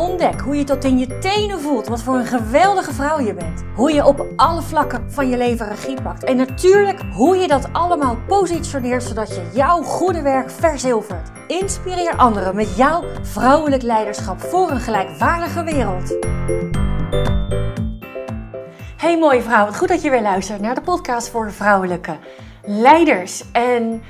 Ontdek 0.00 0.40
hoe 0.40 0.56
je 0.56 0.64
tot 0.64 0.84
in 0.84 0.98
je 0.98 1.18
tenen 1.18 1.60
voelt 1.60 1.86
wat 1.86 2.02
voor 2.02 2.14
een 2.14 2.26
geweldige 2.26 2.92
vrouw 2.92 3.20
je 3.20 3.34
bent. 3.34 3.64
Hoe 3.74 3.92
je 3.92 4.06
op 4.06 4.26
alle 4.36 4.62
vlakken 4.62 5.12
van 5.12 5.28
je 5.28 5.36
leven 5.36 5.68
regie 5.68 6.02
pakt. 6.02 6.24
En 6.24 6.36
natuurlijk 6.36 7.00
hoe 7.12 7.36
je 7.36 7.48
dat 7.48 7.68
allemaal 7.72 8.16
positioneert 8.26 9.02
zodat 9.02 9.28
je 9.28 9.50
jouw 9.54 9.82
goede 9.82 10.22
werk 10.22 10.50
verzilvert. 10.50 11.30
Inspireer 11.46 12.16
anderen 12.16 12.56
met 12.56 12.76
jouw 12.76 13.04
vrouwelijk 13.22 13.82
leiderschap 13.82 14.40
voor 14.40 14.70
een 14.70 14.80
gelijkwaardige 14.80 15.64
wereld. 15.64 16.16
Hey 18.96 19.18
mooie 19.18 19.42
vrouw, 19.42 19.72
goed 19.72 19.88
dat 19.88 20.02
je 20.02 20.10
weer 20.10 20.22
luistert 20.22 20.60
naar 20.60 20.74
de 20.74 20.80
podcast 20.80 21.28
voor 21.28 21.52
vrouwelijke 21.52 22.16
leiders. 22.64 23.44
En 23.52 24.02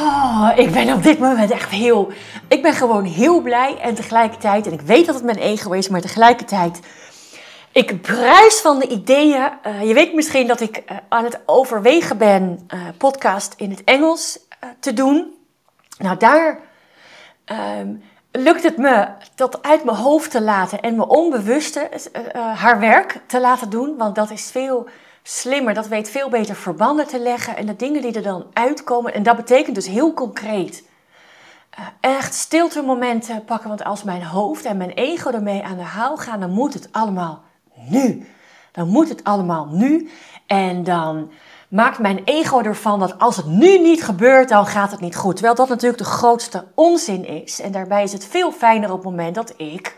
Oh, 0.00 0.50
ik 0.56 0.72
ben 0.72 0.92
op 0.92 1.02
dit 1.02 1.18
moment 1.18 1.50
echt 1.50 1.70
heel. 1.70 2.12
Ik 2.48 2.62
ben 2.62 2.72
gewoon 2.72 3.04
heel 3.04 3.40
blij 3.40 3.78
en 3.80 3.94
tegelijkertijd. 3.94 4.66
En 4.66 4.72
ik 4.72 4.80
weet 4.80 5.06
dat 5.06 5.14
het 5.14 5.24
mijn 5.24 5.38
ego 5.38 5.72
is, 5.72 5.88
maar 5.88 6.00
tegelijkertijd. 6.00 6.80
Ik 7.72 8.02
bruis 8.02 8.60
van 8.60 8.78
de 8.78 8.88
ideeën. 8.88 9.50
Uh, 9.66 9.88
je 9.88 9.94
weet 9.94 10.14
misschien 10.14 10.46
dat 10.46 10.60
ik 10.60 10.76
uh, 10.76 10.96
aan 11.08 11.24
het 11.24 11.40
overwegen 11.46 12.18
ben 12.18 12.68
uh, 12.74 12.80
podcast 12.98 13.54
in 13.56 13.70
het 13.70 13.84
Engels 13.84 14.38
te 14.80 14.92
doen. 14.92 15.34
Nou, 15.98 16.16
daar 16.16 16.60
um, 17.80 18.02
lukt 18.32 18.62
het 18.62 18.76
me 18.76 19.08
dat 19.34 19.62
uit 19.62 19.84
mijn 19.84 19.96
hoofd 19.96 20.30
te 20.30 20.42
laten 20.42 20.80
en 20.80 20.96
mijn 20.96 21.08
onbewuste 21.08 21.88
haar 22.54 22.80
werk 22.80 23.20
te 23.26 23.40
laten 23.40 23.70
doen. 23.70 23.96
Want 23.96 24.14
dat 24.14 24.30
is 24.30 24.50
veel 24.50 24.88
slimmer, 25.22 25.74
dat 25.74 25.88
weet 25.88 26.10
veel 26.10 26.28
beter 26.28 26.54
verbanden 26.54 27.06
te 27.06 27.18
leggen 27.18 27.56
en 27.56 27.66
de 27.66 27.76
dingen 27.76 28.02
die 28.02 28.12
er 28.12 28.22
dan 28.22 28.46
uitkomen. 28.52 29.14
En 29.14 29.22
dat 29.22 29.36
betekent 29.36 29.74
dus 29.74 29.88
heel 29.88 30.14
concreet 30.14 30.87
echt 32.00 32.34
stilte 32.34 32.82
momenten 32.82 33.44
pakken. 33.44 33.68
Want 33.68 33.84
als 33.84 34.02
mijn 34.02 34.22
hoofd 34.22 34.64
en 34.64 34.76
mijn 34.76 34.90
ego 34.90 35.30
ermee 35.30 35.64
aan 35.64 35.76
de 35.76 35.82
haal 35.82 36.16
gaan, 36.16 36.40
dan 36.40 36.50
moet 36.50 36.74
het 36.74 36.88
allemaal 36.92 37.42
nu. 37.74 38.28
Dan 38.72 38.88
moet 38.88 39.08
het 39.08 39.24
allemaal 39.24 39.66
nu. 39.66 40.10
En 40.46 40.84
dan 40.84 41.30
maakt 41.68 41.98
mijn 41.98 42.20
ego 42.24 42.60
ervan 42.60 42.98
dat 42.98 43.18
als 43.18 43.36
het 43.36 43.46
nu 43.46 43.78
niet 43.78 44.04
gebeurt, 44.04 44.48
dan 44.48 44.66
gaat 44.66 44.90
het 44.90 45.00
niet 45.00 45.16
goed. 45.16 45.34
Terwijl 45.34 45.54
dat 45.54 45.68
natuurlijk 45.68 45.98
de 45.98 46.08
grootste 46.08 46.64
onzin 46.74 47.26
is. 47.26 47.60
En 47.60 47.72
daarbij 47.72 48.02
is 48.02 48.12
het 48.12 48.24
veel 48.24 48.52
fijner 48.52 48.90
op 48.90 48.96
het 48.96 49.04
moment 49.04 49.34
dat 49.34 49.54
ik 49.56 49.96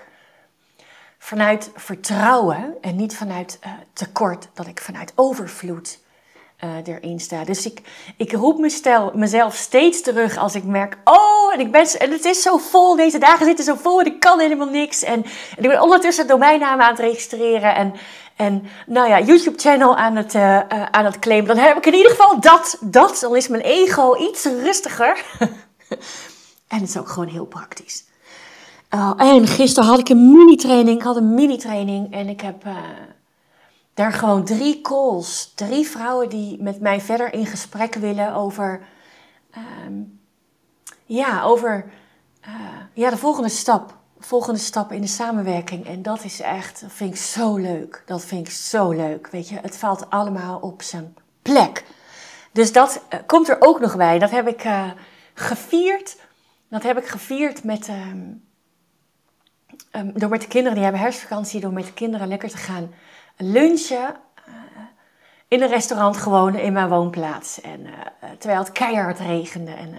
vanuit 1.18 1.70
vertrouwen 1.74 2.74
en 2.80 2.96
niet 2.96 3.16
vanuit 3.16 3.58
uh, 3.66 3.72
tekort, 3.92 4.48
dat 4.54 4.66
ik 4.66 4.80
vanuit 4.80 5.12
overvloed 5.14 5.98
uh, 6.64 6.94
erin 6.94 7.20
sta. 7.20 7.44
Dus 7.44 7.66
ik, 7.66 7.80
ik 8.16 8.32
roep 8.32 8.58
mezelf, 8.58 9.12
mezelf 9.12 9.54
steeds 9.54 10.00
terug 10.00 10.36
als 10.36 10.54
ik 10.54 10.64
merk, 10.64 10.96
oh, 11.04 11.54
en, 11.54 11.60
ik 11.60 11.72
ben, 11.72 11.86
en 11.98 12.10
het 12.10 12.24
is 12.24 12.42
zo 12.42 12.56
vol, 12.56 12.96
deze 12.96 13.18
dagen 13.18 13.46
zitten 13.46 13.64
zo 13.64 13.74
vol 13.74 14.00
en 14.00 14.06
ik 14.06 14.20
kan 14.20 14.40
helemaal 14.40 14.68
niks. 14.68 15.02
En, 15.02 15.24
ik 15.56 15.68
ben 15.68 15.82
ondertussen 15.82 16.26
domeinnamen 16.26 16.84
aan 16.84 16.90
het 16.90 17.00
registreren 17.00 17.74
en, 17.74 17.94
en 18.36 18.66
nou 18.86 19.08
ja, 19.08 19.20
YouTube-channel 19.20 19.96
aan, 19.96 20.16
het 20.16 20.34
uh, 20.34 20.42
uh, 20.42 20.84
aan 20.90 21.04
het 21.04 21.18
claimen. 21.18 21.56
Dan 21.56 21.64
heb 21.64 21.76
ik 21.76 21.86
in 21.86 21.94
ieder 21.94 22.10
geval 22.10 22.40
dat, 22.40 22.78
dat. 22.80 23.18
Dan 23.20 23.36
is 23.36 23.48
mijn 23.48 23.62
ego 23.62 24.16
iets 24.16 24.44
rustiger. 24.44 25.24
en 26.68 26.78
het 26.78 26.88
is 26.88 26.96
ook 26.96 27.08
gewoon 27.08 27.28
heel 27.28 27.46
praktisch. 27.46 28.04
Uh, 28.94 29.12
en 29.16 29.46
gisteren 29.46 29.88
had 29.88 29.98
ik 29.98 30.08
een 30.08 30.30
mini-training. 30.30 30.98
Ik 30.98 31.04
had 31.04 31.16
een 31.16 31.34
mini-training 31.34 32.12
en 32.12 32.28
ik 32.28 32.40
heb 32.40 32.64
daar 34.00 34.12
gewoon 34.12 34.44
drie 34.44 34.80
calls. 34.80 35.52
Drie 35.54 35.88
vrouwen 35.88 36.28
die 36.28 36.62
met 36.62 36.80
mij 36.80 37.00
verder 37.00 37.32
in 37.32 37.46
gesprek 37.46 37.94
willen 37.94 38.34
over, 38.34 38.80
um, 39.86 40.20
ja, 41.06 41.42
over 41.42 41.90
uh, 42.48 42.54
ja, 42.94 43.10
de 43.10 43.16
volgende 43.16 43.48
stap. 43.48 43.98
Volgende 44.18 44.60
stap 44.60 44.92
in 44.92 45.00
de 45.00 45.06
samenwerking. 45.06 45.86
En 45.86 46.02
dat 46.02 46.24
is 46.24 46.40
echt, 46.40 46.80
dat 46.80 46.92
vind 46.92 47.10
ik 47.10 47.20
zo 47.20 47.56
leuk. 47.56 48.02
Dat 48.06 48.24
vind 48.24 48.46
ik 48.46 48.52
zo 48.52 48.90
leuk. 48.90 49.28
Weet 49.30 49.48
je, 49.48 49.58
het 49.62 49.76
valt 49.76 50.10
allemaal 50.10 50.58
op 50.58 50.82
zijn 50.82 51.14
plek. 51.42 51.84
Dus 52.52 52.72
dat 52.72 53.02
komt 53.26 53.48
er 53.48 53.56
ook 53.58 53.80
nog 53.80 53.96
bij. 53.96 54.18
Dat 54.18 54.30
heb 54.30 54.48
ik 54.48 54.62
gevierd. 55.34 56.16
Dat 56.68 56.82
heb 56.82 56.98
ik 56.98 57.06
gevierd 57.06 57.64
met. 57.64 57.88
Um, 57.88 58.48
um, 59.92 60.12
door 60.18 60.28
met 60.28 60.40
de 60.40 60.48
kinderen, 60.48 60.74
die 60.74 60.82
hebben 60.82 61.02
herfstvakantie, 61.02 61.60
door 61.60 61.72
met 61.72 61.86
de 61.86 61.92
kinderen 61.92 62.28
lekker 62.28 62.48
te 62.48 62.56
gaan 62.56 62.94
lunchen. 63.36 64.16
Uh, 64.48 64.54
in 65.48 65.62
een 65.62 65.68
restaurant 65.68 66.16
gewoon 66.16 66.54
in 66.54 66.72
mijn 66.72 66.88
woonplaats. 66.88 67.60
En, 67.60 67.80
uh, 67.80 67.92
terwijl 68.38 68.60
het 68.60 68.72
keihard 68.72 69.18
regende. 69.18 69.70
En 69.70 69.94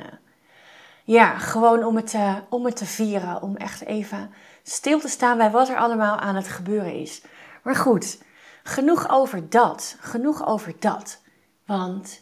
ja, 1.03 1.37
gewoon 1.37 1.83
om 1.83 1.95
het, 1.95 2.15
om 2.49 2.65
het 2.65 2.75
te 2.75 2.85
vieren. 2.85 3.41
Om 3.41 3.55
echt 3.55 3.85
even 3.85 4.33
stil 4.63 4.99
te 4.99 5.07
staan 5.07 5.37
bij 5.37 5.51
wat 5.51 5.69
er 5.69 5.77
allemaal 5.77 6.19
aan 6.19 6.35
het 6.35 6.47
gebeuren 6.47 6.93
is. 6.93 7.21
Maar 7.63 7.75
goed, 7.75 8.23
genoeg 8.63 9.09
over 9.09 9.49
dat. 9.49 9.97
Genoeg 9.99 10.47
over 10.47 10.73
dat. 10.79 11.21
Want 11.65 12.21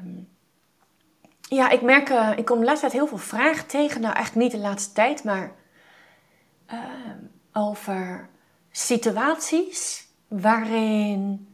um, 0.00 0.28
ja, 1.40 1.70
ik 1.70 1.82
merk, 1.82 2.08
ik 2.38 2.44
kom 2.44 2.58
de 2.58 2.64
laatste 2.64 2.86
tijd 2.86 2.92
heel 2.92 3.06
veel 3.06 3.18
vragen 3.18 3.66
tegen. 3.66 4.00
Nou, 4.00 4.14
eigenlijk 4.14 4.46
niet 4.46 4.62
de 4.62 4.68
laatste 4.68 4.92
tijd, 4.92 5.24
maar 5.24 5.52
uh, 6.72 6.78
over 7.52 8.28
situaties 8.70 10.06
waarin 10.28 11.48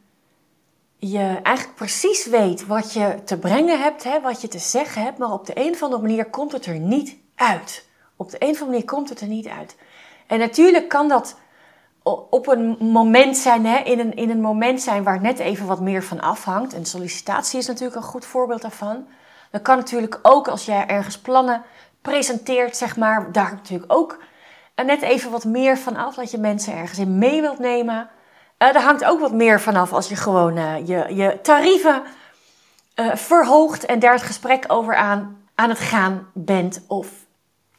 je 0.97 1.41
eigenlijk 1.43 1.77
precies 1.77 2.27
weet 2.27 2.67
wat 2.67 2.93
je 2.93 3.19
te 3.25 3.39
brengen 3.39 3.81
hebt, 3.81 4.05
hè, 4.05 4.21
wat 4.21 4.41
je 4.41 4.49
te 4.49 4.59
zeggen 4.59 5.03
hebt, 5.03 5.19
maar 5.19 5.33
op 5.33 5.47
de 5.47 5.53
een 5.55 5.73
of 5.73 5.83
andere 5.83 6.03
manier 6.03 6.25
komt 6.25 6.53
het 6.53 6.67
er 6.67 6.79
niet 6.79 7.17
uit. 7.35 7.89
Op 8.17 8.31
de 8.31 8.37
een 8.39 8.49
of 8.49 8.55
andere 8.55 8.71
manier 8.71 8.85
komt 8.85 9.09
het 9.09 9.21
er 9.21 9.27
niet 9.27 9.47
uit. 9.47 9.77
En 10.27 10.39
natuurlijk 10.39 10.89
kan 10.89 11.09
dat 11.09 11.37
op 12.31 12.47
een 12.47 12.77
moment 12.81 13.37
zijn, 13.37 13.67
hè, 13.67 13.79
in, 13.79 13.99
een, 13.99 14.15
in 14.15 14.31
een 14.31 14.41
moment 14.41 14.83
zijn 14.83 15.03
waar 15.03 15.21
net 15.21 15.39
even 15.39 15.67
wat 15.67 15.81
meer 15.81 16.03
van 16.03 16.21
afhangt. 16.21 16.75
En 16.75 16.85
sollicitatie 16.85 17.59
is 17.59 17.67
natuurlijk 17.67 17.97
een 17.97 18.03
goed 18.03 18.25
voorbeeld 18.25 18.63
daarvan. 18.63 19.07
Dat 19.51 19.63
kan 19.63 19.77
natuurlijk 19.77 20.19
ook 20.23 20.49
als 20.49 20.65
jij 20.65 20.87
ergens 20.87 21.19
plannen 21.19 21.63
presenteert, 22.01 22.77
zeg 22.77 22.97
maar, 22.97 23.33
daar 23.33 23.53
natuurlijk 23.53 23.93
ook 23.93 24.19
net 24.85 25.03
even 25.03 25.31
wat 25.31 25.45
meer 25.45 25.79
van 25.79 25.97
af 25.97 26.15
dat 26.15 26.31
je 26.31 26.39
mensen 26.39 26.75
ergens 26.77 26.99
in 26.99 27.19
mee 27.19 27.41
wilt 27.41 27.59
nemen. 27.59 27.97
Uh, 28.59 28.73
daar 28.73 28.83
hangt 28.83 29.05
ook 29.05 29.21
wat 29.21 29.33
meer 29.33 29.61
vanaf 29.61 29.93
als 29.93 30.09
je 30.09 30.17
gewoon 30.17 30.57
uh, 30.57 30.87
je, 30.87 31.15
je 31.15 31.39
tarieven 31.43 32.03
uh, 32.95 33.15
verhoogt 33.15 33.85
en 33.85 33.99
daar 33.99 34.13
het 34.13 34.23
gesprek 34.23 34.65
over 34.69 34.97
aan, 34.97 35.43
aan 35.55 35.69
het 35.69 35.79
gaan 35.79 36.29
bent. 36.35 36.83
Of 36.87 37.09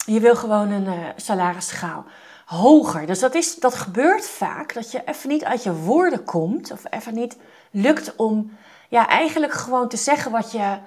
je 0.06 0.19
wil 0.19 0.35
gewoon 0.35 0.72
een 0.72 1.13
salarisschaal 1.16 2.06
hoger. 2.45 3.06
Dus 3.06 3.19
dat, 3.19 3.35
is, 3.35 3.56
dat 3.56 3.75
gebeurt 3.75 4.25
vaak, 4.25 4.73
dat 4.73 4.91
je 4.91 5.01
even 5.06 5.29
niet 5.29 5.44
uit 5.44 5.63
je 5.63 5.73
woorden 5.73 6.23
komt. 6.23 6.72
Of 6.72 6.81
even 6.90 7.13
niet 7.13 7.38
lukt 7.72 8.16
om 8.16 8.57
ja, 8.90 9.07
eigenlijk 9.07 9.53
gewoon 9.53 9.88
te 9.88 9.97
zeggen 9.97 10.31
wat 10.31 10.51
je 10.51 10.78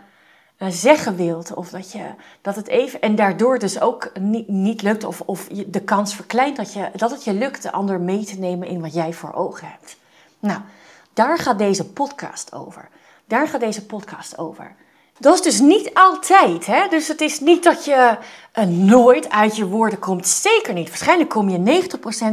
zeggen 0.72 1.16
wilt. 1.16 1.54
Of 1.54 1.68
dat, 1.68 1.92
je, 1.92 2.04
dat 2.40 2.56
het 2.56 2.68
even. 2.68 3.00
En 3.00 3.14
daardoor 3.14 3.58
dus 3.58 3.80
ook 3.80 4.10
niet, 4.20 4.48
niet 4.48 4.82
lukt. 4.82 5.04
Of, 5.04 5.20
of 5.20 5.48
de 5.66 5.80
kans 5.80 6.14
verkleint 6.14 6.56
dat, 6.56 6.72
je, 6.72 6.90
dat 6.96 7.10
het 7.10 7.24
je 7.24 7.34
lukt 7.34 7.62
de 7.62 7.72
ander 7.72 8.00
mee 8.00 8.24
te 8.24 8.38
nemen 8.38 8.68
in 8.68 8.80
wat 8.80 8.94
jij 8.94 9.12
voor 9.12 9.32
ogen 9.32 9.68
hebt. 9.68 9.96
Nou, 10.38 10.60
daar 11.12 11.38
gaat 11.38 11.58
deze 11.58 11.84
podcast 11.86 12.52
over. 12.52 12.88
Daar 13.24 13.48
gaat 13.48 13.60
deze 13.60 13.86
podcast 13.86 14.38
over. 14.38 14.74
Dat 15.18 15.34
is 15.34 15.42
dus 15.42 15.60
niet 15.60 15.90
altijd. 15.94 16.66
Hè? 16.66 16.88
Dus 16.88 17.08
het 17.08 17.20
is 17.20 17.40
niet 17.40 17.62
dat 17.62 17.84
je 17.84 18.16
uh, 18.58 18.64
nooit 18.64 19.30
uit 19.30 19.56
je 19.56 19.66
woorden 19.66 19.98
komt. 19.98 20.28
Zeker 20.28 20.74
niet. 20.74 20.88
Waarschijnlijk 20.88 21.30
kom 21.30 21.48
je 21.48 21.82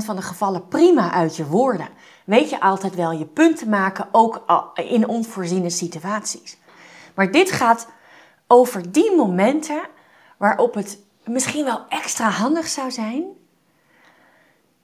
90% 0.02 0.06
van 0.06 0.16
de 0.16 0.22
gevallen 0.22 0.68
prima 0.68 1.12
uit 1.12 1.36
je 1.36 1.46
woorden. 1.46 1.88
Weet 2.26 2.50
je 2.50 2.62
altijd 2.62 2.96
wel 2.96 3.12
je 3.12 3.26
punten 3.26 3.70
maken, 3.70 4.08
ook 4.12 4.44
in 4.76 5.08
onvoorziene 5.08 5.70
situaties. 5.70 6.58
Maar 7.16 7.32
dit 7.32 7.52
gaat 7.52 7.88
over 8.52 8.92
die 8.92 9.16
momenten 9.16 9.82
waarop 10.38 10.74
het 10.74 11.00
misschien 11.24 11.66
wel 11.66 11.86
extra 11.90 12.30
handig 12.30 12.68
zou 12.68 12.92
zijn, 12.92 13.24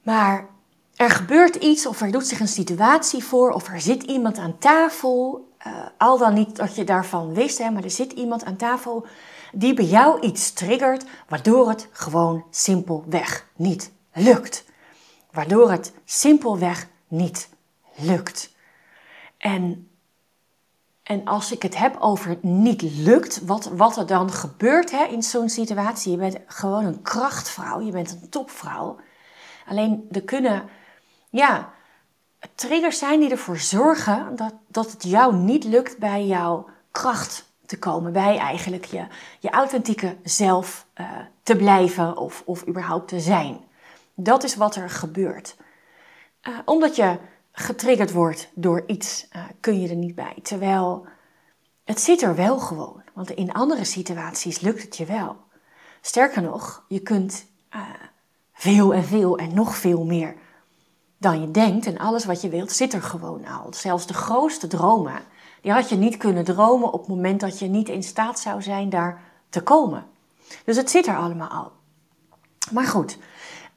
maar 0.01 0.47
er 0.95 1.09
gebeurt 1.09 1.55
iets 1.55 1.85
of 1.85 2.01
er 2.01 2.11
doet 2.11 2.27
zich 2.27 2.39
een 2.39 2.47
situatie 2.47 3.23
voor 3.23 3.51
of 3.51 3.67
er 3.67 3.81
zit 3.81 4.03
iemand 4.03 4.37
aan 4.37 4.57
tafel, 4.57 5.47
uh, 5.67 5.85
al 5.97 6.17
dan 6.17 6.33
niet 6.33 6.55
dat 6.55 6.75
je 6.75 6.83
daarvan 6.83 7.33
wist, 7.33 7.57
hè, 7.57 7.69
maar 7.69 7.83
er 7.83 7.89
zit 7.89 8.11
iemand 8.11 8.45
aan 8.45 8.55
tafel 8.55 9.05
die 9.51 9.73
bij 9.73 9.85
jou 9.85 10.19
iets 10.19 10.53
triggert, 10.53 11.05
waardoor 11.27 11.69
het 11.69 11.87
gewoon 11.91 12.45
simpelweg 12.49 13.47
niet 13.55 13.91
lukt. 14.13 14.65
Waardoor 15.31 15.71
het 15.71 15.93
simpelweg 16.05 16.87
niet 17.07 17.49
lukt. 17.95 18.55
En 19.37 19.89
En 21.07 21.25
als 21.25 21.51
ik 21.51 21.61
het 21.61 21.77
heb 21.77 21.97
over 21.99 22.29
het 22.29 22.43
niet 22.43 22.81
lukt, 22.81 23.45
wat, 23.45 23.65
wat 23.65 23.97
er 23.97 24.05
dan 24.05 24.31
gebeurt 24.31 24.91
hè, 24.91 25.03
in 25.03 25.23
zo'n 25.23 25.49
situatie. 25.49 26.11
Je 26.11 26.17
bent 26.17 26.37
gewoon 26.47 26.85
een 26.85 27.01
krachtvrouw, 27.01 27.81
je 27.81 27.91
bent 27.91 28.11
een 28.11 28.29
topvrouw. 28.29 28.99
Alleen 29.67 30.07
er 30.11 30.21
kunnen 30.23 30.69
ja, 31.29 31.73
triggers 32.55 32.97
zijn 32.97 33.19
die 33.19 33.31
ervoor 33.31 33.57
zorgen 33.57 34.35
dat, 34.35 34.53
dat 34.67 34.91
het 34.91 35.03
jou 35.03 35.35
niet 35.35 35.63
lukt 35.63 35.97
bij 35.97 36.25
jouw 36.25 36.69
kracht 36.91 37.51
te 37.65 37.79
komen. 37.79 38.13
Bij 38.13 38.37
eigenlijk 38.37 38.85
je, 38.85 39.07
je 39.39 39.49
authentieke 39.49 40.17
zelf 40.23 40.85
uh, 40.95 41.09
te 41.43 41.55
blijven 41.55 42.17
of, 42.17 42.43
of 42.45 42.67
überhaupt 42.67 43.07
te 43.07 43.19
zijn. 43.19 43.59
Dat 44.15 44.43
is 44.43 44.55
wat 44.55 44.75
er 44.75 44.89
gebeurt. 44.89 45.55
Uh, 46.47 46.57
omdat 46.65 46.95
je 46.95 47.17
getriggerd 47.59 48.11
wordt 48.11 48.49
door 48.53 48.83
iets, 48.87 49.27
uh, 49.35 49.43
kun 49.59 49.81
je 49.81 49.89
er 49.89 49.95
niet 49.95 50.15
bij. 50.15 50.39
Terwijl 50.41 51.05
het 51.83 52.01
zit 52.01 52.21
er 52.21 52.35
wel 52.35 52.59
gewoon. 52.59 53.01
Want 53.13 53.29
in 53.29 53.53
andere 53.53 53.83
situaties 53.83 54.59
lukt 54.59 54.81
het 54.81 54.97
je 54.97 55.05
wel. 55.05 55.35
Sterker 56.01 56.41
nog, 56.41 56.83
je 56.87 56.99
kunt 56.99 57.45
veel 58.53 58.93
en 58.93 59.03
veel 59.03 59.37
en 59.37 59.53
nog 59.53 59.75
veel 59.75 60.05
meer 60.05 60.35
dan 61.17 61.41
je 61.41 61.51
denkt. 61.51 61.85
En 61.85 61.97
alles 61.97 62.25
wat 62.25 62.41
je 62.41 62.49
wilt 62.49 62.71
zit 62.71 62.93
er 62.93 63.01
gewoon 63.01 63.45
al. 63.45 63.73
Zelfs 63.73 64.07
de 64.07 64.13
grootste 64.13 64.67
dromen, 64.67 65.21
die 65.61 65.71
had 65.71 65.89
je 65.89 65.95
niet 65.95 66.17
kunnen 66.17 66.43
dromen 66.43 66.91
op 66.91 66.99
het 66.99 67.09
moment 67.09 67.39
dat 67.39 67.59
je 67.59 67.67
niet 67.67 67.89
in 67.89 68.03
staat 68.03 68.39
zou 68.39 68.61
zijn 68.61 68.89
daar 68.89 69.21
te 69.49 69.61
komen. 69.61 70.05
Dus 70.65 70.75
het 70.75 70.89
zit 70.89 71.07
er 71.07 71.17
allemaal 71.17 71.49
al. 71.49 71.71
Maar 72.71 72.85
goed, 72.85 73.17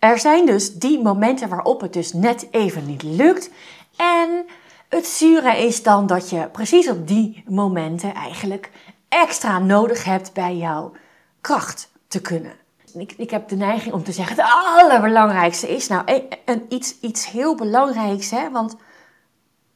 er 0.01 0.19
zijn 0.19 0.47
dus 0.47 0.75
die 0.75 1.03
momenten 1.03 1.49
waarop 1.49 1.81
het 1.81 1.93
dus 1.93 2.13
net 2.13 2.47
even 2.51 2.87
niet 2.87 3.03
lukt. 3.03 3.51
En 3.97 4.47
het 4.89 5.07
zure 5.07 5.67
is 5.67 5.83
dan 5.83 6.07
dat 6.07 6.31
je 6.31 6.49
precies 6.53 6.89
op 6.89 7.09
die 7.09 7.45
momenten 7.49 8.15
eigenlijk 8.15 8.71
extra 9.09 9.59
nodig 9.59 10.05
hebt 10.05 10.33
bij 10.33 10.57
jouw 10.57 10.93
kracht 11.41 11.91
te 12.09 12.21
kunnen. 12.21 12.53
Ik, 12.95 13.15
ik 13.17 13.31
heb 13.31 13.49
de 13.49 13.57
neiging 13.57 13.95
om 13.95 14.05
te 14.05 14.13
zeggen: 14.13 14.37
het 14.37 14.45
allerbelangrijkste 14.77 15.69
is 15.69 15.89
nou 15.89 16.29
een, 16.45 16.65
iets, 16.69 17.01
iets 17.01 17.31
heel 17.31 17.55
belangrijks. 17.55 18.31
Hè? 18.31 18.51
Want 18.51 18.77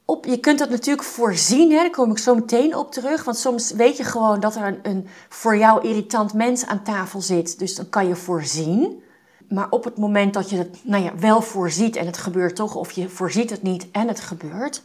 op, 0.04 0.24
je 0.24 0.38
kunt 0.38 0.58
dat 0.58 0.70
natuurlijk 0.70 1.06
voorzien, 1.06 1.70
hè? 1.70 1.76
daar 1.76 1.90
kom 1.90 2.10
ik 2.10 2.18
zo 2.18 2.34
meteen 2.34 2.76
op 2.76 2.92
terug. 2.92 3.24
Want 3.24 3.36
soms 3.36 3.70
weet 3.70 3.96
je 3.96 4.04
gewoon 4.04 4.40
dat 4.40 4.56
er 4.56 4.66
een, 4.66 4.78
een 4.82 5.08
voor 5.28 5.56
jou 5.56 5.88
irritant 5.88 6.34
mens 6.34 6.66
aan 6.66 6.82
tafel 6.82 7.20
zit. 7.20 7.58
Dus 7.58 7.74
dan 7.74 7.88
kan 7.88 8.08
je 8.08 8.16
voorzien. 8.16 9.02
Maar 9.49 9.70
op 9.70 9.85
het 9.85 9.96
moment 9.96 10.35
dat 10.35 10.50
je 10.50 10.56
het 10.56 10.81
nou 10.82 11.05
ja, 11.05 11.17
wel 11.17 11.43
voorziet 11.43 11.96
en 11.96 12.06
het 12.06 12.17
gebeurt 12.17 12.56
toch, 12.56 12.75
of 12.75 12.91
je 12.91 13.08
voorziet 13.08 13.50
het 13.50 13.62
niet 13.62 13.91
en 13.91 14.08
het 14.08 14.20
gebeurt, 14.20 14.82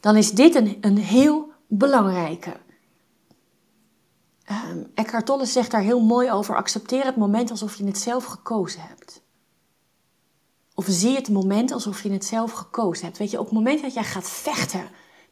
dan 0.00 0.16
is 0.16 0.30
dit 0.30 0.54
een, 0.54 0.78
een 0.80 0.98
heel 0.98 1.52
belangrijke. 1.66 2.56
Um, 4.50 4.90
Eckhart 4.94 5.26
Tolle 5.26 5.46
zegt 5.46 5.70
daar 5.70 5.80
heel 5.80 6.00
mooi 6.00 6.30
over: 6.30 6.56
accepteer 6.56 7.04
het 7.04 7.16
moment 7.16 7.50
alsof 7.50 7.76
je 7.76 7.84
het 7.84 7.98
zelf 7.98 8.24
gekozen 8.24 8.80
hebt. 8.80 9.22
Of 10.74 10.86
zie 10.88 11.14
het 11.14 11.28
moment 11.28 11.72
alsof 11.72 12.02
je 12.02 12.12
het 12.12 12.24
zelf 12.24 12.52
gekozen 12.52 13.04
hebt. 13.04 13.18
Weet 13.18 13.30
je, 13.30 13.38
op 13.38 13.44
het 13.44 13.54
moment 13.54 13.82
dat 13.82 13.94
jij 13.94 14.04
gaat 14.04 14.28
vechten 14.28 14.88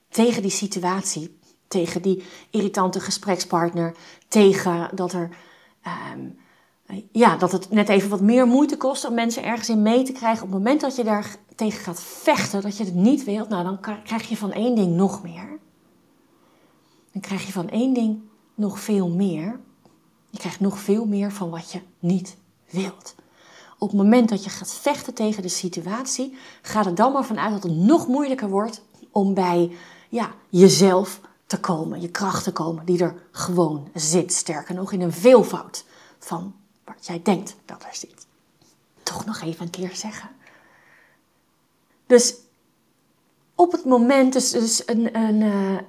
tegen 0.09 0.43
die 0.43 0.51
situatie, 0.51 1.39
tegen 1.69 2.03
die 2.03 2.25
irritante 2.51 3.01
gesprekspartner, 3.01 3.95
tegen 4.29 4.91
dat 4.95 5.13
er. 5.13 5.37
Um, 6.13 6.39
ja, 7.13 7.37
dat 7.37 7.53
het 7.53 7.71
net 7.71 7.89
even 7.89 8.11
wat 8.11 8.21
meer 8.21 8.47
moeite 8.47 8.77
kost 8.77 9.05
om 9.05 9.15
mensen 9.15 9.45
ergens 9.45 9.69
in 9.69 9.83
mee 9.83 10.03
te 10.03 10.13
krijgen. 10.13 10.43
Op 10.43 10.49
het 10.49 10.59
moment 10.59 10.81
dat 10.81 10.97
je 10.97 11.05
daar 11.05 11.37
tegen 11.55 11.81
gaat 11.81 12.03
vechten, 12.03 12.63
dat 12.63 12.77
je 12.77 12.85
het 12.85 12.95
niet 12.95 13.25
wilt, 13.25 13.49
nou 13.49 13.65
dan 13.65 13.81
krijg 14.05 14.29
je 14.29 14.37
van 14.37 14.53
één 14.53 14.75
ding 14.75 14.97
nog 14.97 15.23
meer. 15.23 15.59
Dan 17.13 17.23
krijg 17.23 17.47
je 17.47 17.53
van 17.53 17.69
één 17.69 17.95
ding 17.95 18.21
nog 18.55 18.81
veel 18.81 19.09
meer. 19.09 19.61
Je 20.31 20.39
krijgt 20.39 20.61
nog 20.61 20.79
veel 20.79 21.07
meer 21.07 21.33
van 21.33 21.51
wat 21.51 21.73
je 21.73 21.81
niet 21.99 22.37
wilt. 22.71 23.15
Op 23.79 23.89
het 23.89 23.97
moment 23.97 24.29
dat 24.29 24.45
je 24.45 24.51
gaat 24.51 24.75
vechten 24.75 25.15
tegen 25.15 25.43
de 25.43 25.49
situatie, 25.49 26.37
gaat 26.63 26.85
het 26.85 26.97
dan 26.97 27.13
maar 27.13 27.25
vanuit 27.25 27.53
dat 27.53 27.63
het 27.63 27.73
nog 27.73 28.09
moeilijker 28.09 28.49
wordt 28.49 28.83
om 29.11 29.35
bij 29.35 29.73
ja, 30.09 30.31
jezelf 30.49 31.21
te 31.47 31.61
komen, 31.61 32.01
je 32.01 32.09
kracht 32.09 32.45
te 32.45 32.53
komen, 32.53 32.87
die 32.87 33.03
er 33.03 33.23
gewoon 33.31 33.89
zit. 33.95 34.33
Sterker 34.33 34.75
nog, 34.75 34.93
in 34.93 35.01
een 35.01 35.13
veelvoud 35.13 35.85
van 36.19 36.55
wat 36.95 37.07
jij 37.07 37.21
denkt 37.23 37.57
dat 37.65 37.83
er 37.83 37.95
zit. 37.95 38.27
Toch 39.03 39.25
nog 39.25 39.41
even 39.41 39.65
een 39.65 39.71
keer 39.71 39.97
zeggen. 39.97 40.29
Dus 42.07 42.35
op 43.55 43.73
het 43.73 43.85
moment, 43.85 44.33
dus, 44.33 44.51
dus 44.51 44.83
een, 44.87 45.17
een, 45.17 45.41
uh, 45.41 45.73
uh, 45.73 45.81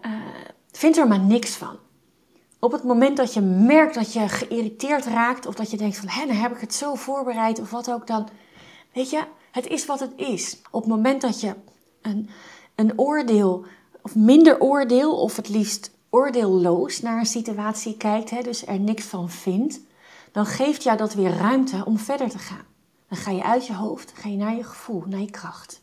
vind 0.72 0.98
er 0.98 1.08
maar 1.08 1.20
niks 1.20 1.56
van. 1.56 1.78
Op 2.60 2.72
het 2.72 2.84
moment 2.84 3.18
dat 3.18 3.34
je 3.34 3.42
merkt 3.42 3.96
dat 3.96 4.14
je 4.14 4.28
geïrriteerd 4.28 5.06
raakt 5.06 5.46
of 5.46 5.56
dat 5.56 5.72
je 5.72 5.78
denkt 5.78 5.98
van 5.98 6.08
hé, 6.08 6.26
dan 6.26 6.36
heb 6.36 6.52
ik 6.52 6.60
het 6.60 6.74
zo 6.74 6.96
voorbereid 6.96 7.60
of 7.60 7.72
wat 7.72 7.92
ook 7.92 8.08
dan. 8.08 8.30
Weet 8.94 9.10
je, 9.10 9.24
het 9.52 9.68
is 9.68 9.86
wat 9.86 10.00
het 10.00 10.12
is. 10.16 10.62
Op 10.72 10.82
het 10.82 10.90
moment 10.90 11.22
dat 11.22 11.42
je 11.42 11.56
een, 12.02 12.30
een 12.76 13.00
oordeel 13.00 13.66
of 14.02 14.16
minder 14.16 14.60
oordeel 14.60 15.22
of 15.22 15.36
het 15.36 15.50
liefst 15.50 15.92
oordeelloos 16.10 17.02
naar 17.02 17.20
een 17.20 17.26
situatie 17.26 17.98
kijkt, 17.98 18.30
hè, 18.30 18.42
dus 18.42 18.66
er 18.66 18.80
niks 18.80 19.04
van 19.04 19.30
vindt, 19.30 19.80
dan 20.32 20.46
geeft 20.46 20.84
jou 20.84 20.98
dat 20.98 21.14
weer 21.14 21.38
ruimte 21.38 21.86
om 21.86 21.98
verder 21.98 22.30
te 22.30 22.40
gaan. 22.40 22.66
Dan 23.08 23.18
ga 23.18 23.32
je 23.32 23.44
uit 23.44 23.68
je 23.68 23.74
hoofd, 23.74 24.14
ga 24.16 24.30
je 24.30 24.38
naar 24.38 24.56
je 24.56 24.64
gevoel, 24.64 25.04
naar 25.06 25.20
je 25.20 25.32
kracht. 25.32 25.82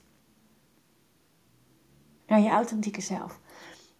Naar 2.26 2.40
je 2.40 2.48
authentieke 2.48 3.00
zelf. 3.00 3.38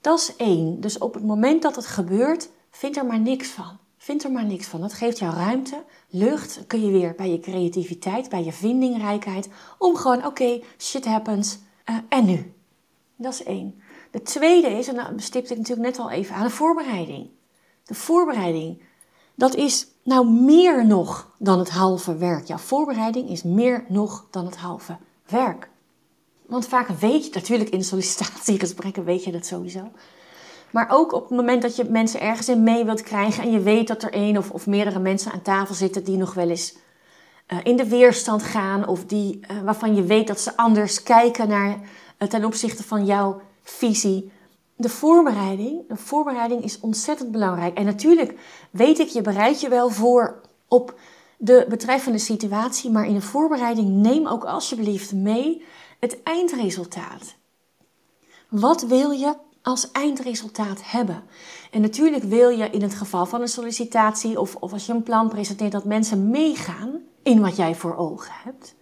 Dat 0.01 0.19
is 0.19 0.37
één. 0.37 0.81
Dus 0.81 0.99
op 0.99 1.15
het 1.15 1.25
moment 1.25 1.63
dat 1.63 1.77
het 1.77 1.87
gebeurt, 1.87 2.51
vind 2.71 2.97
er 2.97 3.07
maar 3.07 3.21
niks 3.21 3.49
van. 3.49 3.79
Vind 3.97 4.25
er 4.25 4.33
maar 4.33 4.45
niks 4.45 4.67
van. 4.67 4.81
Dat 4.81 4.93
geeft 4.93 5.19
jou 5.19 5.35
ruimte, 5.35 5.85
lucht. 6.09 6.67
Kun 6.67 6.81
je 6.81 6.93
weer 6.93 7.15
bij 7.15 7.31
je 7.31 7.41
creativiteit, 7.41 8.29
bij 8.29 8.45
je 8.45 8.53
vindingrijkheid, 8.53 9.49
om 9.79 9.97
gewoon, 9.97 10.27
oké, 10.27 10.61
shit 10.79 11.05
happens. 11.05 11.59
Uh, 11.91 11.97
en 12.09 12.25
nu? 12.25 12.55
Dat 13.17 13.33
is 13.33 13.43
één. 13.43 13.83
De 14.11 14.23
tweede 14.23 14.69
is, 14.69 14.89
en 14.89 14.95
dat 14.95 15.07
stipte 15.17 15.53
ik 15.53 15.59
natuurlijk 15.59 15.89
net 15.89 15.99
al 15.99 16.11
even 16.11 16.35
aan, 16.35 16.45
de 16.45 16.51
voorbereiding. 16.51 17.31
De 17.85 17.95
voorbereiding, 17.95 18.83
dat 19.37 19.55
is 19.55 19.87
nou 20.03 20.31
meer 20.31 20.87
nog 20.87 21.31
dan 21.39 21.59
het 21.59 21.71
halve 21.71 22.17
werk. 22.17 22.47
Ja, 22.47 22.59
voorbereiding 22.59 23.29
is 23.29 23.43
meer 23.43 23.85
nog 23.89 24.27
dan 24.31 24.45
het 24.45 24.57
halve 24.57 24.97
werk. 25.27 25.69
Want 26.47 26.67
vaak 26.67 26.89
weet 26.89 27.25
je, 27.25 27.31
natuurlijk 27.35 27.71
in 27.71 27.85
sollicitatiegesprekken 27.85 29.05
weet 29.05 29.25
je 29.25 29.33
dat 29.33 29.47
sowieso. 29.47 29.91
Maar 30.71 30.87
ook 30.91 31.13
op 31.13 31.29
het 31.29 31.39
moment 31.39 31.63
dat 31.63 31.77
je 31.77 31.85
mensen 31.85 32.21
ergens 32.21 32.49
in 32.49 32.63
mee 32.63 32.85
wilt 32.85 33.03
krijgen 33.03 33.43
en 33.43 33.51
je 33.51 33.61
weet 33.61 33.89
dat 33.89 34.03
er 34.03 34.13
één 34.13 34.37
of, 34.37 34.51
of 34.51 34.67
meerdere 34.67 34.99
mensen 34.99 35.33
aan 35.33 35.43
tafel 35.43 35.75
zitten 35.75 36.05
die 36.05 36.17
nog 36.17 36.35
wel 36.35 36.49
eens 36.49 36.75
uh, 37.49 37.59
in 37.63 37.77
de 37.77 37.89
weerstand 37.89 38.43
gaan 38.43 38.87
of 38.87 39.05
die, 39.05 39.41
uh, 39.41 39.61
waarvan 39.63 39.95
je 39.95 40.03
weet 40.03 40.27
dat 40.27 40.41
ze 40.41 40.57
anders 40.57 41.03
kijken 41.03 41.49
naar, 41.49 41.81
uh, 42.19 42.29
ten 42.29 42.45
opzichte 42.45 42.83
van 42.83 43.05
jouw 43.05 43.41
visie. 43.63 44.33
De 44.77 44.89
voorbereiding, 44.89 45.89
de 45.89 45.97
voorbereiding 45.97 46.65
is 46.65 46.81
ontzettend 46.81 47.31
belangrijk. 47.31 47.77
En 47.77 47.85
natuurlijk 47.85 48.39
weet 48.71 48.99
ik, 48.99 49.09
je 49.09 49.21
bereidt 49.21 49.61
je 49.61 49.69
wel 49.69 49.91
voor 49.91 50.41
op 50.69 50.99
de 51.39 51.67
betreffende 51.69 52.19
situatie, 52.19 52.91
maar 52.91 53.07
in 53.07 53.15
de 53.15 53.21
voorbereiding 53.21 53.89
neem 53.89 54.27
ook 54.27 54.45
alsjeblieft 54.45 55.13
mee 55.13 55.65
het 56.01 56.23
eindresultaat. 56.23 57.37
Wat 58.49 58.83
wil 58.83 59.11
je 59.11 59.35
als 59.63 59.91
eindresultaat 59.91 60.81
hebben? 60.83 61.23
En 61.71 61.81
natuurlijk 61.81 62.23
wil 62.23 62.49
je 62.49 62.71
in 62.71 62.83
het 62.83 62.95
geval 62.95 63.27
van 63.27 63.41
een 63.41 63.49
sollicitatie 63.49 64.41
of, 64.41 64.57
of 64.57 64.73
als 64.73 64.87
je 64.87 64.93
een 64.93 65.03
plan 65.03 65.29
presenteert 65.29 65.73
dat 65.73 65.85
mensen 65.85 66.31
meegaan 66.31 67.01
in 67.23 67.41
wat 67.41 67.57
jij 67.57 67.75
voor 67.75 67.97
ogen 67.97 68.33
hebt. 68.45 68.75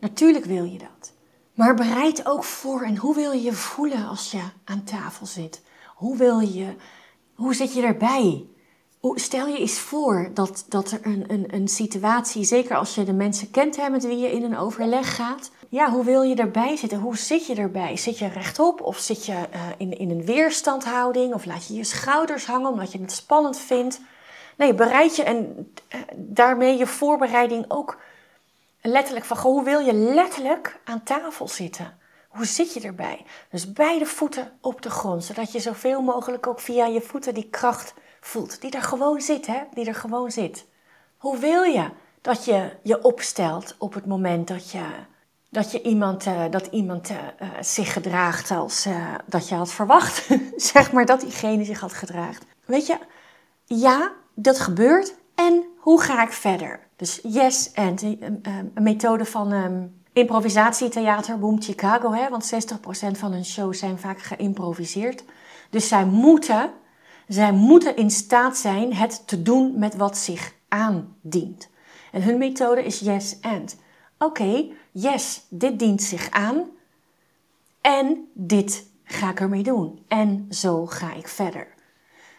Natuurlijk 0.00 0.44
wil 0.44 0.64
je 0.64 0.78
dat. 0.78 1.15
Maar 1.56 1.74
bereid 1.74 2.26
ook 2.26 2.44
voor 2.44 2.82
en 2.82 2.96
hoe 2.96 3.14
wil 3.14 3.32
je 3.32 3.42
je 3.42 3.52
voelen 3.52 4.08
als 4.08 4.30
je 4.30 4.42
aan 4.64 4.84
tafel 4.84 5.26
zit? 5.26 5.62
Hoe 5.94 6.16
wil 6.16 6.38
je, 6.38 6.74
hoe 7.34 7.54
zit 7.54 7.74
je 7.74 7.82
erbij? 7.82 8.46
Stel 9.14 9.46
je 9.46 9.58
eens 9.58 9.78
voor 9.78 10.30
dat, 10.34 10.64
dat 10.68 10.90
er 10.90 10.98
een, 11.02 11.24
een, 11.28 11.54
een 11.54 11.68
situatie, 11.68 12.44
zeker 12.44 12.76
als 12.76 12.94
je 12.94 13.04
de 13.04 13.12
mensen 13.12 13.50
kent 13.50 13.76
hè, 13.76 13.88
met 13.88 14.06
wie 14.06 14.18
je 14.18 14.32
in 14.32 14.42
een 14.42 14.56
overleg 14.56 15.16
gaat. 15.16 15.50
Ja, 15.68 15.90
hoe 15.90 16.04
wil 16.04 16.22
je 16.22 16.34
erbij 16.34 16.76
zitten? 16.76 16.98
Hoe 16.98 17.16
zit 17.16 17.46
je 17.46 17.54
erbij? 17.54 17.96
Zit 17.96 18.18
je 18.18 18.28
rechtop 18.28 18.80
of 18.80 18.98
zit 18.98 19.26
je 19.26 19.32
uh, 19.32 19.60
in, 19.76 19.98
in 19.98 20.10
een 20.10 20.24
weerstandhouding? 20.24 21.34
Of 21.34 21.44
laat 21.44 21.66
je 21.66 21.74
je 21.74 21.84
schouders 21.84 22.46
hangen 22.46 22.70
omdat 22.70 22.92
je 22.92 23.00
het 23.00 23.12
spannend 23.12 23.58
vindt? 23.58 24.00
Nee, 24.56 24.74
bereid 24.74 25.16
je 25.16 25.22
en 25.22 25.72
uh, 25.94 26.00
daarmee 26.14 26.78
je 26.78 26.86
voorbereiding 26.86 27.64
ook 27.68 27.98
letterlijk 28.86 29.24
van 29.24 29.38
hoe 29.38 29.64
wil 29.64 29.78
je 29.80 29.92
letterlijk 29.92 30.80
aan 30.84 31.02
tafel 31.02 31.48
zitten? 31.48 31.98
Hoe 32.28 32.44
zit 32.44 32.74
je 32.74 32.80
erbij? 32.80 33.24
Dus 33.50 33.72
beide 33.72 34.06
voeten 34.06 34.52
op 34.60 34.82
de 34.82 34.90
grond, 34.90 35.24
zodat 35.24 35.52
je 35.52 35.60
zoveel 35.60 36.02
mogelijk 36.02 36.46
ook 36.46 36.60
via 36.60 36.86
je 36.86 37.00
voeten 37.00 37.34
die 37.34 37.48
kracht 37.50 37.94
voelt. 38.20 38.60
Die 38.60 38.70
er 38.70 38.82
gewoon 38.82 39.20
zit, 39.20 39.46
hè? 39.46 39.62
Die 39.74 39.86
er 39.86 39.94
gewoon 39.94 40.30
zit. 40.30 40.66
Hoe 41.16 41.38
wil 41.38 41.62
je 41.62 41.90
dat 42.20 42.44
je 42.44 42.70
je 42.82 43.02
opstelt 43.02 43.74
op 43.78 43.94
het 43.94 44.06
moment 44.06 44.48
dat 44.48 44.70
je 44.70 44.84
dat, 45.50 45.72
je 45.72 45.82
iemand, 45.82 46.26
uh, 46.26 46.44
dat 46.50 46.66
iemand 46.66 47.10
uh, 47.10 47.16
zich 47.60 47.92
gedraagt 47.92 48.50
als 48.50 48.86
dat 49.26 49.48
je 49.48 49.54
had 49.54 49.72
verwacht. 49.72 50.28
zeg 50.56 50.92
maar 50.92 51.06
dat 51.06 51.20
diegene 51.20 51.64
zich 51.64 51.80
had 51.80 51.92
gedraagd. 51.92 52.44
Weet 52.64 52.86
je, 52.86 52.98
ja, 53.64 54.12
dat 54.34 54.60
gebeurt. 54.60 55.14
En 55.36 55.64
hoe 55.78 56.00
ga 56.00 56.22
ik 56.22 56.32
verder? 56.32 56.80
Dus 56.96 57.20
yes 57.22 57.74
and. 57.74 58.02
Een, 58.02 58.40
een 58.74 58.82
methode 58.82 59.24
van 59.24 59.52
um, 59.52 60.02
improvisatietheater, 60.12 61.38
Boom 61.38 61.62
Chicago. 61.62 62.12
Hè, 62.12 62.28
want 62.28 62.54
60% 62.54 63.18
van 63.18 63.32
hun 63.32 63.44
shows 63.44 63.78
zijn 63.78 63.98
vaak 63.98 64.20
geïmproviseerd. 64.22 65.24
Dus 65.70 65.88
zij 65.88 66.06
moeten, 66.06 66.70
zij 67.28 67.52
moeten 67.52 67.96
in 67.96 68.10
staat 68.10 68.56
zijn 68.56 68.94
het 68.94 69.26
te 69.26 69.42
doen 69.42 69.78
met 69.78 69.96
wat 69.96 70.16
zich 70.18 70.54
aandient. 70.68 71.68
En 72.12 72.22
hun 72.22 72.38
methode 72.38 72.84
is 72.84 73.00
yes 73.00 73.38
and. 73.40 73.76
Oké, 74.18 74.66
yes, 74.92 75.46
dit 75.48 75.78
dient 75.78 76.02
zich 76.02 76.30
aan. 76.30 76.64
En 77.80 78.28
dit 78.34 78.86
ga 79.04 79.30
ik 79.30 79.40
ermee 79.40 79.62
doen. 79.62 80.04
En 80.08 80.46
zo 80.50 80.86
ga 80.86 81.14
ik 81.14 81.28
verder. 81.28 81.68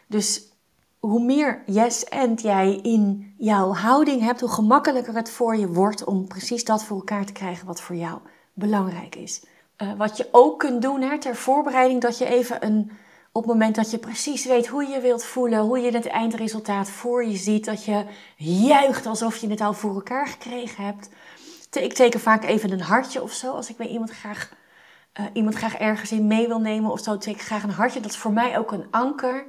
Dus 0.08 0.52
hoe 1.00 1.24
meer 1.24 1.64
yes 1.66 2.10
and 2.10 2.42
jij 2.42 2.80
in 2.82 3.34
jouw 3.38 3.74
houding 3.74 4.22
hebt, 4.22 4.40
hoe 4.40 4.50
gemakkelijker 4.50 5.16
het 5.16 5.30
voor 5.30 5.58
je 5.58 5.68
wordt 5.68 6.04
om 6.04 6.28
precies 6.28 6.64
dat 6.64 6.84
voor 6.84 6.98
elkaar 6.98 7.26
te 7.26 7.34
krijgen 7.34 7.68
wat 7.68 7.82
voor 7.82 7.96
jou 7.96 8.20
belangrijk 8.54 9.16
is. 9.16 9.46
Uh, 9.78 9.94
wat 9.98 10.18
je 10.18 10.28
ook 10.32 10.60
kunt 10.60 10.82
doen 10.82 11.02
hè, 11.02 11.20
ter 11.20 11.36
voorbereiding, 11.36 12.02
dat 12.02 12.18
je 12.18 12.26
even 12.26 12.66
een, 12.66 12.92
op 13.32 13.44
het 13.44 13.52
moment 13.52 13.76
dat 13.76 13.92
je 13.92 13.98
precies 13.98 14.46
weet 14.46 14.68
hoe 14.68 14.86
je 14.86 15.00
wilt 15.00 15.24
voelen, 15.24 15.60
hoe 15.60 15.80
je 15.80 15.92
het 15.92 16.08
eindresultaat 16.08 16.90
voor 16.90 17.26
je 17.26 17.38
ziet, 17.38 17.66
dat 17.66 17.86
je 17.86 18.06
juicht 18.38 19.06
alsof 19.06 19.38
je 19.38 19.48
het 19.48 19.62
al 19.62 19.74
voor 19.74 19.94
elkaar 19.94 20.28
gekregen 20.28 20.84
hebt. 20.84 21.10
Ik 21.72 21.94
teken 21.94 22.20
vaak 22.20 22.44
even 22.44 22.72
een 22.72 22.82
hartje 22.82 23.22
of 23.22 23.32
zo, 23.32 23.52
als 23.52 23.70
ik 23.70 23.78
bij 23.78 23.88
iemand 23.88 24.12
graag, 24.12 24.52
uh, 25.20 25.26
iemand 25.34 25.56
graag 25.56 25.76
ergens 25.76 26.12
in 26.12 26.28
mee 26.28 26.48
wil 26.48 26.60
nemen 26.60 26.92
of 26.92 27.00
zo, 27.00 27.18
teken 27.18 27.42
graag 27.42 27.64
een 27.64 27.70
hartje. 27.70 28.00
Dat 28.00 28.12
is 28.12 28.18
voor 28.18 28.34
mij 28.34 28.58
ook 28.58 28.72
een 28.72 28.88
anker 28.92 29.46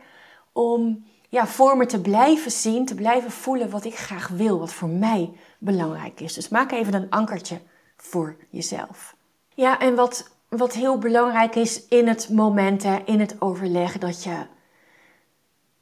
om 0.52 1.05
ja, 1.29 1.47
voor 1.47 1.77
me 1.77 1.87
te 1.87 2.01
blijven 2.01 2.51
zien, 2.51 2.87
te 2.87 2.95
blijven 2.95 3.31
voelen 3.31 3.71
wat 3.71 3.85
ik 3.85 3.95
graag 3.95 4.29
wil, 4.29 4.59
wat 4.59 4.73
voor 4.73 4.89
mij 4.89 5.33
belangrijk 5.59 6.21
is. 6.21 6.35
Dus 6.35 6.49
maak 6.49 6.73
even 6.73 6.95
een 6.95 7.11
ankertje 7.11 7.61
voor 7.97 8.37
jezelf. 8.51 9.17
Ja, 9.55 9.79
en 9.79 9.95
wat, 9.95 10.31
wat 10.49 10.73
heel 10.73 10.99
belangrijk 10.99 11.55
is 11.55 11.87
in 11.89 12.09
het 12.09 12.29
moment, 12.29 12.85
in 13.05 13.21
het 13.21 13.41
overleg, 13.41 13.99
dat 13.99 14.23
je 14.23 14.47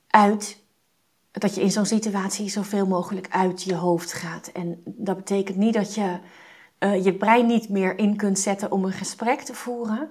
uit, 0.06 0.58
dat 1.32 1.54
je 1.54 1.60
in 1.60 1.70
zo'n 1.70 1.86
situatie 1.86 2.48
zoveel 2.48 2.86
mogelijk 2.86 3.26
uit 3.30 3.62
je 3.62 3.74
hoofd 3.74 4.12
gaat. 4.12 4.46
En 4.46 4.82
dat 4.84 5.16
betekent 5.16 5.56
niet 5.56 5.74
dat 5.74 5.94
je 5.94 6.18
uh, 6.78 7.04
je 7.04 7.14
brein 7.14 7.46
niet 7.46 7.68
meer 7.68 7.98
in 7.98 8.16
kunt 8.16 8.38
zetten 8.38 8.72
om 8.72 8.84
een 8.84 8.92
gesprek 8.92 9.40
te 9.40 9.54
voeren. 9.54 10.10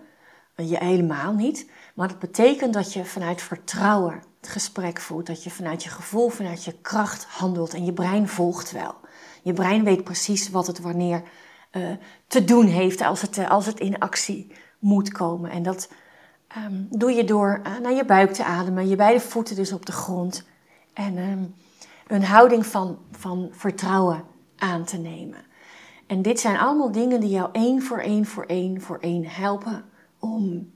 Je 0.55 0.77
helemaal 0.77 1.33
niet. 1.33 1.69
Maar 1.95 2.07
dat 2.07 2.19
betekent 2.19 2.73
dat 2.73 2.93
je 2.93 3.05
vanuit 3.05 3.41
vertrouwen 3.41 4.23
gesprek 4.47 4.99
voert. 4.99 5.27
Dat 5.27 5.43
je 5.43 5.49
vanuit 5.49 5.83
je 5.83 5.89
gevoel, 5.89 6.29
vanuit 6.29 6.63
je 6.63 6.81
kracht 6.81 7.25
handelt. 7.25 7.73
En 7.73 7.85
je 7.85 7.93
brein 7.93 8.27
volgt 8.27 8.71
wel. 8.71 8.95
Je 9.43 9.53
brein 9.53 9.83
weet 9.83 10.03
precies 10.03 10.49
wat 10.49 10.67
het 10.67 10.79
wanneer 10.79 11.23
uh, 11.71 11.91
te 12.27 12.43
doen 12.43 12.65
heeft 12.65 13.01
als 13.01 13.21
het, 13.21 13.37
uh, 13.37 13.49
als 13.49 13.65
het 13.65 13.79
in 13.79 13.99
actie 13.99 14.51
moet 14.79 15.11
komen. 15.11 15.51
En 15.51 15.63
dat 15.63 15.89
um, 16.57 16.87
doe 16.89 17.11
je 17.11 17.23
door 17.23 17.61
uh, 17.63 17.77
naar 17.77 17.93
je 17.93 18.05
buik 18.05 18.33
te 18.33 18.43
ademen. 18.43 18.87
Je 18.87 18.95
beide 18.95 19.19
voeten 19.19 19.55
dus 19.55 19.71
op 19.71 19.85
de 19.85 19.91
grond. 19.91 20.47
En 20.93 21.17
um, 21.17 21.55
een 22.07 22.23
houding 22.23 22.65
van, 22.65 22.99
van 23.11 23.49
vertrouwen 23.51 24.23
aan 24.57 24.83
te 24.83 24.97
nemen. 24.97 25.43
En 26.07 26.21
dit 26.21 26.39
zijn 26.39 26.57
allemaal 26.57 26.91
dingen 26.91 27.19
die 27.19 27.29
jou 27.29 27.49
één 27.51 27.81
voor 27.81 27.99
één 27.99 28.25
voor 28.25 28.45
één 28.45 28.81
voor 28.81 28.97
één 28.99 29.25
helpen 29.25 29.85
om 30.19 30.73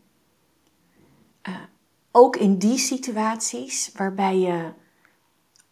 ook 2.11 2.35
in 2.35 2.57
die 2.57 2.77
situaties 2.77 3.91
waarbij 3.95 4.37
je 4.37 4.71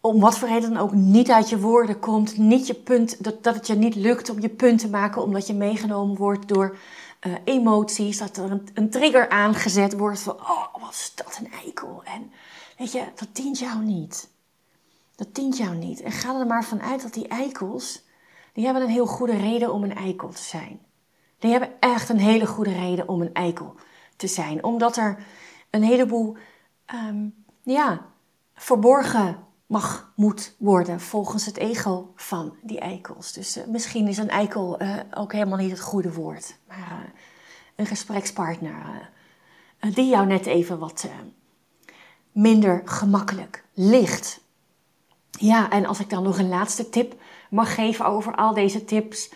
om 0.01 0.19
wat 0.19 0.37
voor 0.37 0.47
reden 0.47 0.73
dan 0.73 0.81
ook 0.81 0.93
niet 0.93 1.31
uit 1.31 1.49
je 1.49 1.59
woorden 1.59 1.99
komt, 1.99 2.37
niet 2.37 2.67
je 2.67 2.73
punt, 2.73 3.23
dat, 3.23 3.43
dat 3.43 3.55
het 3.55 3.67
je 3.67 3.75
niet 3.75 3.95
lukt 3.95 4.29
om 4.29 4.41
je 4.41 4.49
punt 4.49 4.79
te 4.79 4.89
maken 4.89 5.21
omdat 5.21 5.47
je 5.47 5.53
meegenomen 5.53 6.15
wordt 6.15 6.47
door 6.47 6.77
uh, 7.21 7.33
emoties, 7.43 8.17
dat 8.17 8.37
er 8.37 8.51
een, 8.51 8.67
een, 8.73 8.89
trigger 8.89 9.29
aangezet 9.29 9.93
wordt 9.93 10.19
van, 10.19 10.33
oh, 10.33 10.75
wat 10.81 10.91
is 10.91 11.11
dat 11.15 11.39
een 11.39 11.51
eikel. 11.51 12.01
En 12.03 12.31
weet 12.77 12.91
je, 12.91 13.03
dat 13.15 13.27
dient 13.31 13.59
jou 13.59 13.83
niet. 13.83 14.29
Dat 15.15 15.35
dient 15.35 15.57
jou 15.57 15.75
niet. 15.75 16.01
En 16.01 16.11
ga 16.11 16.39
er 16.39 16.45
maar 16.45 16.63
vanuit 16.63 17.01
dat 17.01 17.13
die 17.13 17.27
eikels, 17.27 18.03
die 18.53 18.65
hebben 18.65 18.83
een 18.83 18.89
heel 18.89 19.05
goede 19.05 19.37
reden 19.37 19.73
om 19.73 19.83
een 19.83 19.95
eikel 19.95 20.29
te 20.29 20.41
zijn. 20.41 20.79
Die 21.39 21.51
hebben 21.51 21.71
echt 21.79 22.09
een 22.09 22.19
hele 22.19 22.45
goede 22.45 22.73
reden 22.73 23.07
om 23.07 23.21
een 23.21 23.33
eikel 23.33 23.75
te 24.15 24.27
zijn. 24.27 24.63
Omdat 24.63 24.97
er 24.97 25.25
een 25.69 25.83
heleboel 25.83 26.37
um, 26.93 27.45
ja, 27.63 28.05
verborgen 28.53 29.45
mag, 29.65 30.11
moet 30.15 30.55
worden 30.57 30.99
volgens 31.01 31.45
het 31.45 31.57
ego 31.57 32.11
van 32.15 32.55
die 32.61 32.79
eikels. 32.79 33.33
Dus 33.33 33.57
uh, 33.57 33.65
misschien 33.65 34.07
is 34.07 34.17
een 34.17 34.29
eikel 34.29 34.81
uh, 34.81 34.95
ook 35.13 35.33
helemaal 35.33 35.57
niet 35.57 35.71
het 35.71 35.79
goede 35.79 36.13
woord. 36.13 36.57
Maar 36.67 36.77
uh, 36.77 37.09
een 37.75 37.85
gesprekspartner 37.85 39.09
die 39.79 40.09
jou 40.09 40.25
net 40.27 40.45
even 40.45 40.79
wat 40.79 41.07
minder 42.31 42.81
gemakkelijk 42.85 43.63
ligt. 43.73 44.39
Ja, 45.31 45.69
en 45.69 45.85
als 45.85 45.99
ik 45.99 46.09
dan 46.09 46.23
nog 46.23 46.37
een 46.37 46.49
laatste 46.49 46.89
tip 46.89 47.15
mag 47.49 47.75
geven 47.75 48.05
over 48.05 48.35
al 48.35 48.53
deze 48.53 48.85
tips. 48.85 49.31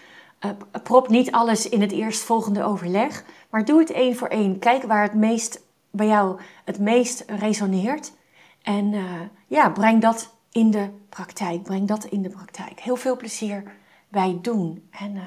prop 0.83 1.09
niet 1.09 1.31
alles 1.31 1.69
in 1.69 1.81
het 1.81 1.91
eerstvolgende 1.91 2.63
overleg, 2.63 3.23
maar 3.49 3.65
doe 3.65 3.79
het 3.79 3.91
één 3.91 4.15
voor 4.15 4.27
één. 4.27 4.59
Kijk 4.59 4.83
waar 4.83 5.03
het 5.03 5.13
meest 5.13 5.61
bij 5.91 6.07
jou 6.07 6.39
het 6.65 6.79
meest 6.79 7.23
resoneert. 7.27 8.13
En 8.61 8.93
uh, 8.93 9.21
ja, 9.47 9.69
breng 9.69 10.01
dat 10.01 10.35
in 10.51 10.71
de 10.71 10.89
praktijk. 11.09 11.63
Breng 11.63 11.87
dat 11.87 12.03
in 12.03 12.21
de 12.21 12.29
praktijk. 12.29 12.79
Heel 12.79 12.95
veel 12.95 13.17
plezier 13.17 13.75
bij 14.07 14.39
doen. 14.41 14.87
En 14.91 15.15
uh, 15.15 15.23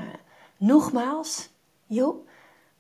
nogmaals, 0.57 1.49
joh, 1.87 2.27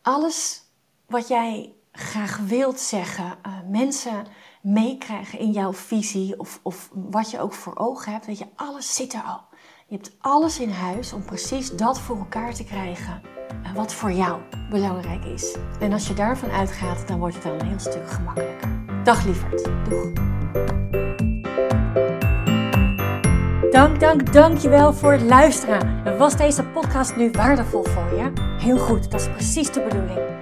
alles 0.02 0.62
wat 1.06 1.28
jij 1.28 1.74
graag 1.92 2.36
wilt 2.38 2.80
zeggen, 2.80 3.38
uh, 3.46 3.52
mensen 3.68 4.26
meekrijgen 4.62 5.38
in 5.38 5.50
jouw 5.50 5.72
visie 5.72 6.38
of, 6.38 6.60
of 6.62 6.90
wat 6.92 7.30
je 7.30 7.40
ook 7.40 7.52
voor 7.52 7.76
ogen 7.76 8.12
hebt, 8.12 8.26
weet 8.26 8.38
je, 8.38 8.46
alles 8.56 8.94
zit 8.94 9.12
er 9.12 9.22
al. 9.22 9.40
Je 9.86 9.94
hebt 9.94 10.16
alles 10.20 10.60
in 10.60 10.70
huis 10.70 11.12
om 11.12 11.24
precies 11.24 11.70
dat 11.70 12.00
voor 12.00 12.16
elkaar 12.16 12.54
te 12.54 12.64
krijgen 12.64 13.22
wat 13.74 13.94
voor 13.94 14.12
jou 14.12 14.40
belangrijk 14.70 15.24
is. 15.24 15.56
En 15.80 15.92
als 15.92 16.08
je 16.08 16.14
daarvan 16.14 16.50
uitgaat, 16.50 17.08
dan 17.08 17.18
wordt 17.18 17.34
het 17.34 17.44
dan 17.44 17.60
een 17.60 17.66
heel 17.66 17.78
stuk 17.78 18.10
gemakkelijker. 18.10 18.68
Dag 19.04 19.24
lieverd. 19.24 19.68
Doeg. 19.88 20.12
Dank, 23.70 24.00
dank, 24.00 24.32
dank 24.32 24.58
je 24.58 24.68
wel 24.68 24.92
voor 24.92 25.12
het 25.12 25.22
luisteren. 25.22 26.18
Was 26.18 26.36
deze 26.36 26.64
podcast 26.64 27.16
nu 27.16 27.30
waardevol 27.30 27.84
voor 27.84 28.18
je? 28.18 28.32
Heel 28.58 28.78
goed, 28.78 29.10
dat 29.10 29.20
is 29.20 29.28
precies 29.28 29.72
de 29.72 29.80
bedoeling. 29.80 30.33